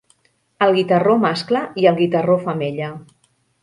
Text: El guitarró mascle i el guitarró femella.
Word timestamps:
El 0.67 0.73
guitarró 0.77 1.15
mascle 1.27 1.63
i 1.83 1.87
el 1.93 2.03
guitarró 2.03 2.43
femella. 2.51 2.95